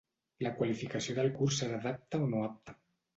[0.43, 2.75] La qualificació del curs serà d'apte o no apte.